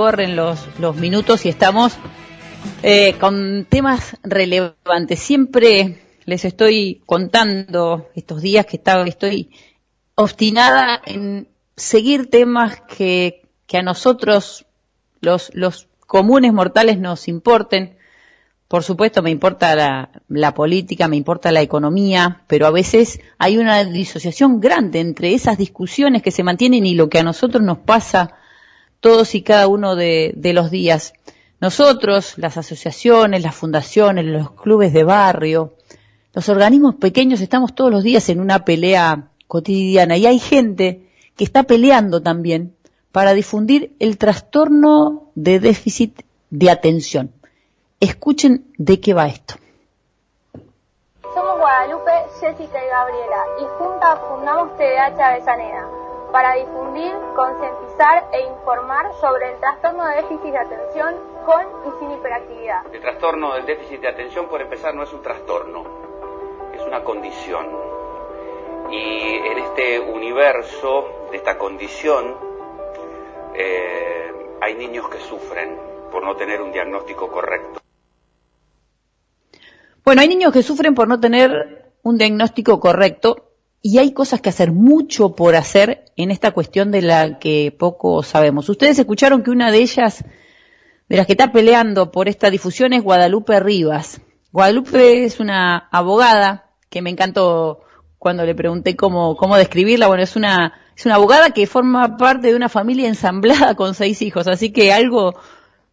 [0.00, 1.92] corren los, los minutos y estamos
[2.82, 5.18] eh, con temas relevantes.
[5.20, 9.50] Siempre les estoy contando estos días que estaba, estoy
[10.14, 14.64] obstinada en seguir temas que, que a nosotros,
[15.20, 15.50] los,
[16.06, 17.98] comunes mortales, nos importen.
[18.68, 23.58] Por supuesto, me importa la, la, política, me importa la economía, pero a veces hay
[23.58, 27.80] una disociación grande entre esas discusiones que se mantienen y lo que a nosotros nos
[27.80, 28.39] pasa
[29.00, 31.14] todos y cada uno de, los días.
[31.60, 35.74] Nosotros, las asociaciones, las fundaciones, los clubes de barrio,
[36.32, 41.44] los organismos pequeños, estamos todos los días en una pelea cotidiana y hay gente que
[41.44, 42.74] está peleando también
[43.12, 47.32] para difundir el trastorno de déficit de atención.
[47.98, 49.54] Escuchen de qué va esto.
[51.34, 52.10] Somos Guadalupe,
[52.40, 55.99] Jessica y Gabriela y juntas fundamos TDH Avellaneda
[56.32, 62.10] para difundir, concientizar e informar sobre el trastorno de déficit de atención con y sin
[62.12, 62.94] hiperactividad.
[62.94, 65.84] El trastorno del déficit de atención, por empezar, no es un trastorno,
[66.74, 67.66] es una condición.
[68.90, 72.36] Y en este universo de esta condición
[73.54, 75.78] eh, hay niños que sufren
[76.10, 77.80] por no tener un diagnóstico correcto.
[80.04, 83.49] Bueno, hay niños que sufren por no tener un diagnóstico correcto
[83.82, 88.22] y hay cosas que hacer, mucho por hacer en esta cuestión de la que poco
[88.22, 88.68] sabemos.
[88.68, 90.24] Ustedes escucharon que una de ellas,
[91.08, 94.20] de las que está peleando por esta difusión, es Guadalupe Rivas.
[94.52, 97.80] Guadalupe es una abogada que me encantó
[98.18, 100.08] cuando le pregunté cómo, cómo describirla.
[100.08, 104.20] Bueno, es una, es una abogada que forma parte de una familia ensamblada con seis
[104.20, 105.40] hijos, así que algo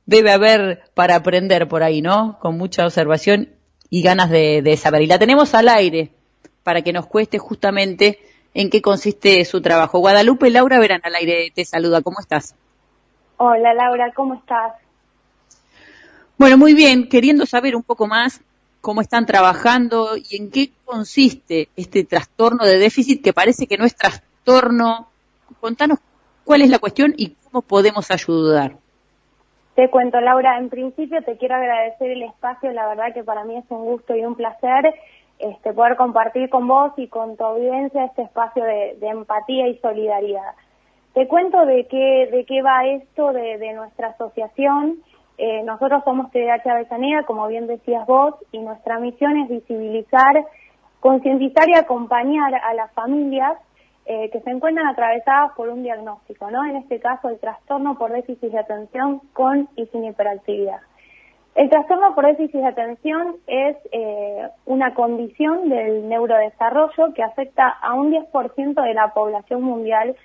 [0.05, 2.37] debe haber para aprender por ahí, ¿no?
[2.41, 3.49] Con mucha observación
[3.89, 5.03] y ganas de, de saber.
[5.03, 6.16] Y la tenemos al aire
[6.67, 8.19] para que nos cueste justamente
[8.53, 9.99] en qué consiste su trabajo.
[9.99, 12.01] Guadalupe Laura Verán al aire te saluda.
[12.01, 12.57] ¿Cómo estás?
[13.37, 14.73] Hola Laura, ¿cómo estás?
[16.37, 18.41] Bueno, muy bien, queriendo saber un poco más
[18.81, 23.85] cómo están trabajando y en qué consiste este trastorno de déficit que parece que no
[23.85, 25.07] es trastorno.
[25.61, 25.99] Contanos
[26.43, 28.75] cuál es la cuestión y cómo podemos ayudar.
[29.77, 33.55] Te cuento, Laura, en principio te quiero agradecer el espacio, la verdad que para mí
[33.55, 34.93] es un gusto y un placer
[35.39, 40.53] este, poder compartir con vos y con tu audiencia este espacio de, empatía y solidaridad.
[41.13, 44.97] Te cuento de qué, de qué va esto de, de nuestra asociación.
[45.37, 50.45] Eh, nosotros somos TDH Avellaneda, como bien decías vos, y nuestra misión es visibilizar,
[50.99, 53.57] concientizar y acompañar a las familias
[54.09, 56.65] eh, que se encuentran atravesadas por un diagnóstico, ¿no?
[56.65, 60.79] En este caso, el trastorno por déficit de atención con y sin hiperactividad.
[61.57, 67.95] El trastorno por déficit de atención es eh, una condición del neurodesarrollo que afecta a
[67.95, 70.15] un 10% de la población mundial,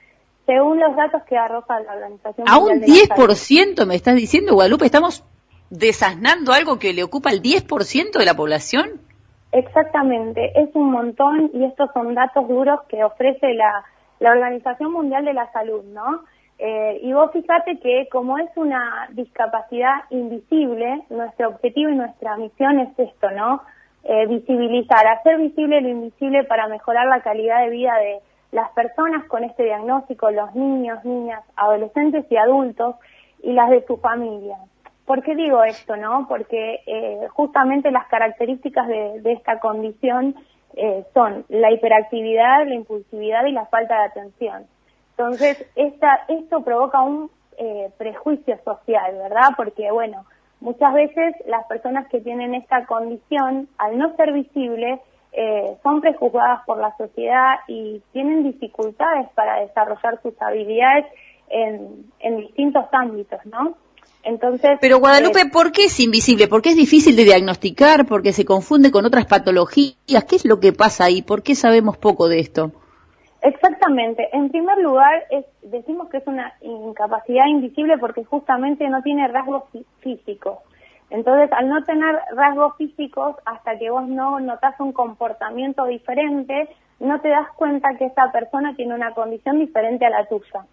[0.44, 4.14] según los datos que arroja la Organización ¿A Mundial un de la 10% me estás
[4.14, 4.84] diciendo, Guadalupe?
[4.84, 5.24] ¿Estamos
[5.70, 9.00] desasnando algo que le ocupa el 10% de la población?
[9.52, 13.82] Exactamente, es un montón y estos son datos duros que ofrece la,
[14.20, 16.24] la Organización Mundial de la Salud, ¿no?
[16.64, 22.78] Eh, y vos fíjate que como es una discapacidad invisible, nuestro objetivo y nuestra misión
[22.78, 23.62] es esto, ¿no?
[24.04, 28.20] Eh, visibilizar, hacer visible lo invisible para mejorar la calidad de vida de
[28.52, 32.94] las personas con este diagnóstico, los niños, niñas, adolescentes y adultos
[33.42, 34.56] y las de su familia.
[35.04, 36.26] ¿Por qué digo esto, no?
[36.28, 40.36] Porque eh, justamente las características de, de esta condición
[40.76, 44.66] eh, son la hiperactividad, la impulsividad y la falta de atención.
[45.16, 49.50] Entonces, esta, esto provoca un eh, prejuicio social, ¿verdad?
[49.56, 50.24] Porque, bueno,
[50.60, 55.00] muchas veces las personas que tienen esta condición, al no ser visibles,
[55.32, 61.06] eh, son prejuzgadas por la sociedad y tienen dificultades para desarrollar sus habilidades
[61.48, 63.76] en, en distintos ámbitos, ¿no?
[64.24, 66.48] Entonces, Pero Guadalupe, eh, ¿por qué es invisible?
[66.48, 68.06] ¿Por qué es difícil de diagnosticar?
[68.06, 70.24] ¿Porque se confunde con otras patologías?
[70.28, 71.22] ¿Qué es lo que pasa ahí?
[71.22, 72.72] ¿Por qué sabemos poco de esto?
[73.42, 74.28] Exactamente.
[74.32, 79.64] En primer lugar, es, decimos que es una incapacidad invisible porque justamente no tiene rasgos
[79.72, 80.58] fí- físicos.
[81.10, 86.68] Entonces, al no tener rasgos físicos, hasta que vos no notas un comportamiento diferente,
[87.00, 90.64] no te das cuenta que esa persona tiene una condición diferente a la tuya.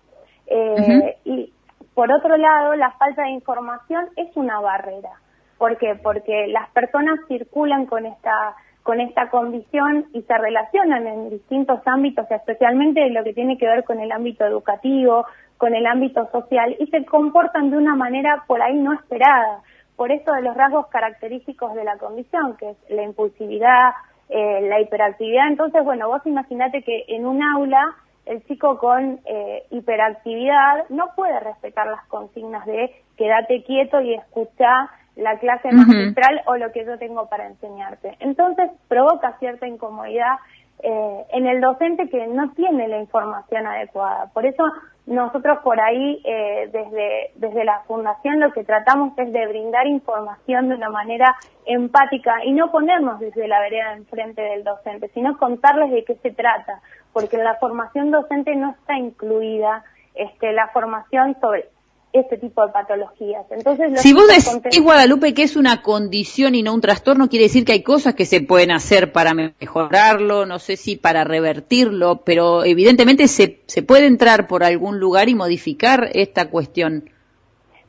[0.48, 1.52] Eh, Y
[1.96, 5.10] por otro lado, la falta de información es una barrera.
[5.58, 5.96] ¿Por qué?
[6.02, 12.30] Porque las personas circulan con esta con esta condición y se relacionan en distintos ámbitos,
[12.32, 15.26] especialmente en lo que tiene que ver con el ámbito educativo,
[15.58, 19.62] con el ámbito social, y se comportan de una manera por ahí no esperada.
[19.96, 23.92] Por eso de los rasgos característicos de la condición, que es la impulsividad,
[24.30, 25.48] eh, la hiperactividad.
[25.48, 31.40] Entonces, bueno, vos imaginate que en un aula el chico con eh, hiperactividad no puede
[31.40, 36.98] respetar las consignas de quédate quieto y escucha la clase magistral o lo que yo
[36.98, 38.16] tengo para enseñarte.
[38.20, 40.38] Entonces provoca cierta incomodidad
[40.82, 44.28] eh, en el docente que no tiene la información adecuada.
[44.34, 44.64] Por eso
[45.08, 50.70] nosotros por ahí, eh, desde, desde la Fundación, lo que tratamos es de brindar información
[50.70, 51.36] de una manera
[51.66, 56.32] empática y no ponernos desde la vereda enfrente del docente, sino contarles de qué se
[56.32, 56.80] trata,
[57.12, 59.84] porque la formación docente no está incluida
[60.14, 61.70] este, la formación sobre
[62.12, 63.46] este tipo de patologías.
[63.52, 67.66] Entonces, si vos decís, Guadalupe, que es una condición y no un trastorno, quiere decir
[67.66, 72.64] que hay cosas que se pueden hacer para mejorarlo, no sé si para revertirlo, pero
[72.64, 77.10] evidentemente se, se puede entrar por algún lugar y modificar esta cuestión.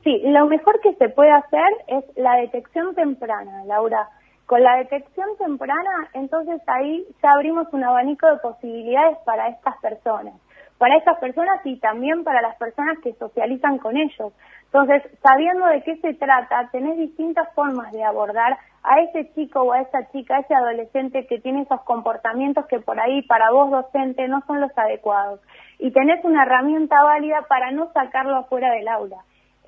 [0.05, 4.09] Sí, lo mejor que se puede hacer es la detección temprana, Laura.
[4.47, 10.35] Con la detección temprana, entonces ahí ya abrimos un abanico de posibilidades para estas personas
[10.81, 14.33] para estas personas y también para las personas que socializan con ellos.
[14.65, 19.73] Entonces, sabiendo de qué se trata, tenés distintas formas de abordar a ese chico o
[19.75, 23.71] a esa chica, a ese adolescente que tiene esos comportamientos que por ahí para vos
[23.71, 25.41] docente no son los adecuados.
[25.79, 29.19] Y tenés una herramienta válida para no sacarlo afuera del aula.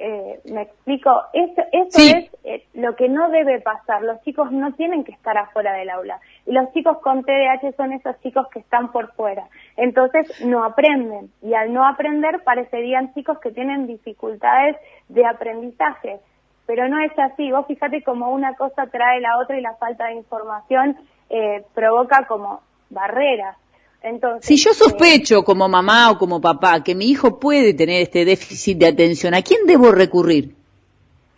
[0.05, 4.03] Eh, me explico, eso, eso es eh, lo que no debe pasar.
[4.03, 6.19] Los chicos no tienen que estar afuera del aula.
[6.45, 9.45] Y los chicos con TDAH son esos chicos que están por fuera.
[9.77, 11.31] Entonces no aprenden.
[11.41, 14.77] Y al no aprender parecerían chicos que tienen dificultades
[15.09, 16.19] de aprendizaje.
[16.67, 17.53] Pero no es así.
[17.53, 20.97] Vos fíjate como una cosa trae la otra y la falta de información
[21.31, 22.61] eh, provoca como
[22.91, 23.57] barreras.
[24.03, 28.03] Entonces, si yo eh, sospecho como mamá o como papá que mi hijo puede tener
[28.03, 30.55] este déficit de atención, ¿a quién debo recurrir?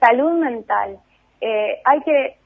[0.01, 0.99] Salud mental.
[1.41, 2.37] Eh, hay que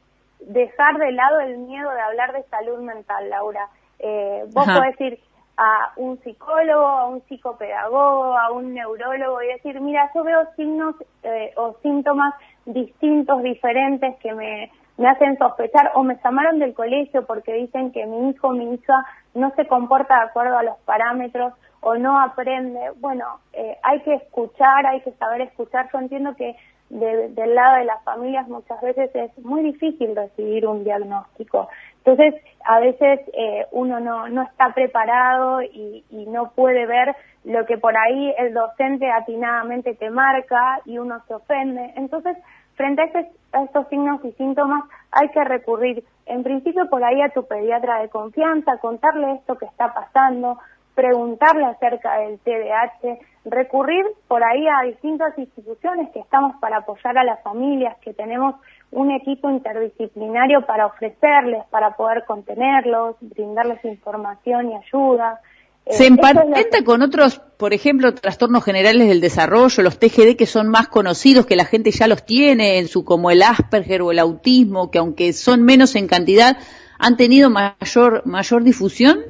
[0.41, 3.69] dejar de lado el miedo de hablar de salud mental, Laura.
[3.99, 5.21] Eh, vos podés ir
[5.57, 10.95] a un psicólogo, a un psicopedagogo, a un neurólogo y decir, mira, yo veo signos
[11.25, 12.35] eh, o síntomas
[12.65, 18.05] distintos, diferentes que me, me hacen sospechar o me llamaron del colegio porque dicen que
[18.05, 22.91] mi hijo mi hija no se comporta de acuerdo a los parámetros o no aprende.
[22.97, 25.89] Bueno, eh, hay que escuchar, hay que saber escuchar.
[25.93, 26.57] Yo entiendo que
[26.91, 31.69] del lado de las familias muchas veces es muy difícil recibir un diagnóstico.
[31.99, 32.35] Entonces,
[32.65, 37.15] a veces eh, uno no, no está preparado y, y, no puede ver
[37.45, 41.93] lo que por ahí el docente atinadamente te marca y uno se ofende.
[41.97, 42.39] Entonces,
[42.79, 47.47] frente a, estos signos y síntomas hay que recurrir en principio por ahí a tu
[47.47, 50.59] pediatra de confianza, contarle esto que está pasando,
[50.95, 57.25] preguntarle acerca del TDAH, recurrir por ahí a distintas instituciones que estamos para apoyar a
[57.25, 58.55] las familias, que tenemos
[58.91, 65.41] un equipo interdisciplinario para ofrecerles, para poder contenerlos, brindarles información y ayuda.
[65.89, 70.69] Eh, ¿Se emparenta con otros, por ejemplo, trastornos generales del desarrollo, los TGD que son
[70.69, 74.19] más conocidos, que la gente ya los tiene, en su como el Asperger o el
[74.19, 76.59] autismo, que aunque son menos en cantidad,
[76.99, 79.21] han tenido mayor, mayor difusión?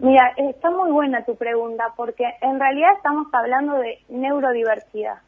[0.00, 5.18] Mira, está muy buena tu pregunta porque en realidad estamos hablando de neurodiversidad.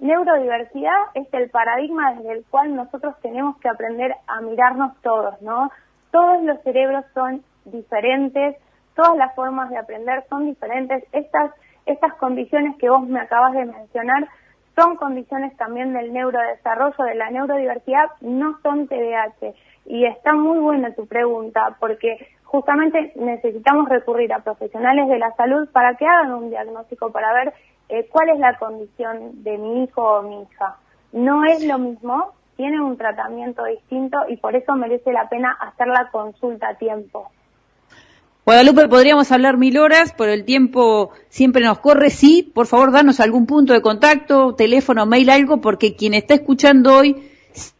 [0.00, 5.70] Neurodiversidad es el paradigma desde el cual nosotros tenemos que aprender a mirarnos todos, ¿no?
[6.12, 8.56] Todos los cerebros son diferentes,
[8.98, 11.04] todas las formas de aprender son diferentes.
[11.12, 11.52] Estas,
[11.86, 14.28] estas condiciones que vos me acabas de mencionar
[14.74, 19.54] son condiciones también del neurodesarrollo, de la neurodiversidad, no son TDAH.
[19.86, 25.68] Y está muy buena tu pregunta porque justamente necesitamos recurrir a profesionales de la salud
[25.70, 27.54] para que hagan un diagnóstico para ver
[27.88, 30.76] eh, cuál es la condición de mi hijo o mi hija.
[31.12, 35.86] No es lo mismo, tiene un tratamiento distinto y por eso merece la pena hacer
[35.86, 37.30] la consulta a tiempo.
[38.48, 42.08] Guadalupe, podríamos hablar mil horas, pero el tiempo siempre nos corre.
[42.08, 46.96] Sí, por favor, danos algún punto de contacto, teléfono, mail, algo, porque quien está escuchando
[46.96, 47.14] hoy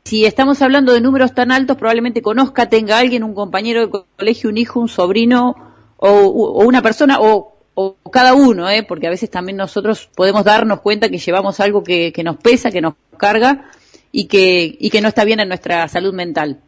[0.05, 4.51] si estamos hablando de números tan altos, probablemente conozca, tenga alguien, un compañero de colegio,
[4.51, 5.57] un hijo, un sobrino
[5.97, 7.55] o, una persona o,
[8.13, 8.83] cada uno, ¿eh?
[8.83, 12.83] porque a veces también nosotros podemos darnos cuenta que llevamos algo que, nos pesa, que
[12.83, 13.71] nos carga
[14.13, 16.61] y que, y que no está bien en nuestra salud mental.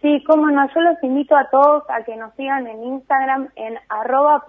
[0.00, 3.78] Sí, cómo no, yo los invito a todos a que nos sigan en Instagram en
[3.88, 4.44] arroba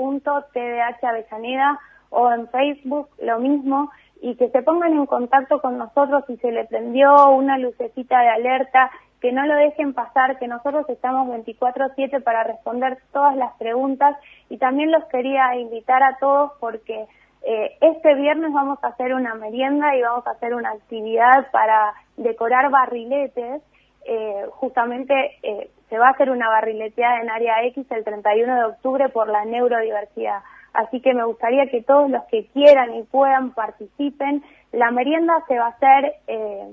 [2.12, 3.90] o en Facebook lo mismo
[4.22, 8.30] y que se pongan en contacto con nosotros si se le prendió una lucecita de
[8.30, 8.92] alerta,
[9.22, 14.18] que no lo dejen pasar, que nosotros estamos 24/7 para responder todas las preguntas
[14.50, 17.08] y también los quería invitar a todos porque
[17.44, 21.94] eh, este viernes vamos a hacer una merienda y vamos a hacer una actividad para
[22.18, 23.62] decorar barriletes.
[24.06, 25.14] Eh, justamente
[25.44, 29.28] eh, se va a hacer una barrileteada en área X el 31 de octubre por
[29.28, 30.42] la neurodiversidad.
[30.74, 34.44] así que me gustaría que todos los que quieran y puedan participen.
[34.72, 36.68] La merienda se va a hacer, eh,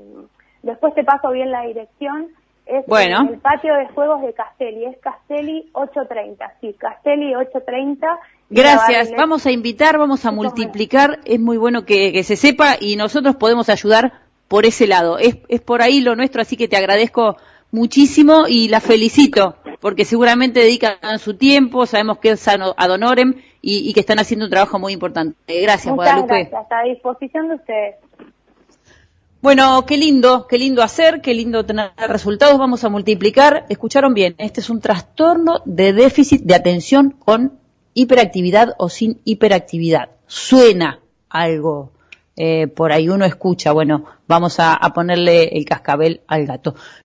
[0.62, 2.28] después te paso bien la dirección,
[2.66, 3.21] es bueno.
[3.21, 8.18] en el patio de juegos de Castelli, es Castelli 830, sí, Castelli 830.
[8.50, 12.97] Gracias, vamos a invitar, vamos a multiplicar, es muy bueno que, que, se sepa y
[12.97, 16.76] nosotros podemos ayudar por ese lado, es, es por ahí lo nuestro, así que te
[16.76, 17.37] agradezco
[17.71, 23.35] muchísimo y la felicito, porque seguramente dedican su tiempo, sabemos que es sano ad honorem
[23.61, 25.37] y, y que están haciendo un trabajo muy importante.
[25.62, 26.50] Gracias, Muchas Guadalupe.
[26.50, 27.97] gracias, a disposición de ustedes.
[29.43, 33.67] Bueno, qué lindo, qué lindo hacer, qué lindo tener resultados, vamos a multiplicar.
[33.69, 37.59] Escucharon bien, este es un trastorno de déficit de atención con
[37.95, 40.11] hiperactividad o sin hiperactividad.
[40.26, 41.93] Suena algo,
[42.37, 46.75] eh, por ahí uno escucha, bueno, vamos a, a ponerle el cascabel al gato.